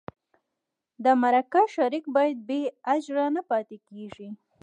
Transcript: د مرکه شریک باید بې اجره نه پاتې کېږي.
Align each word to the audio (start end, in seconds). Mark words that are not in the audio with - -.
د 1.03 1.05
مرکه 1.23 1.61
شریک 1.75 2.05
باید 2.15 2.37
بې 2.47 2.61
اجره 2.93 3.25
نه 3.35 3.41
پاتې 3.49 3.77
کېږي. 3.87 4.29